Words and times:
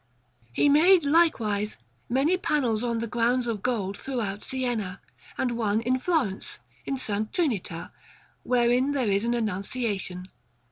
He 0.51 0.67
made, 0.67 1.03
likewise, 1.03 1.77
many 2.09 2.35
panels 2.35 2.83
on 2.83 2.97
grounds 2.97 3.45
of 3.45 3.61
gold 3.61 3.95
throughout 3.95 4.41
Siena, 4.41 4.99
and 5.37 5.51
one 5.51 5.79
in 5.81 5.99
Florence, 5.99 6.57
in 6.87 6.95
S. 6.95 7.05
Trinita, 7.31 7.91
wherein 8.41 8.93
there 8.93 9.09
is 9.11 9.25
an 9.25 9.35
Annunciation. 9.35 10.27